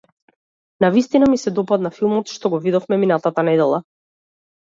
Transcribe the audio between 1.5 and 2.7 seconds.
допадна филмот што го